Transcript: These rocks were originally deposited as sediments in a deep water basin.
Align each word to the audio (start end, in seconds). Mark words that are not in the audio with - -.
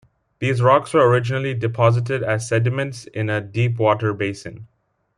These 0.39 0.63
rocks 0.63 0.95
were 0.95 1.07
originally 1.07 1.53
deposited 1.53 2.23
as 2.23 2.47
sediments 2.49 3.05
in 3.05 3.29
a 3.29 3.39
deep 3.39 3.77
water 3.77 4.15
basin. 4.15 4.67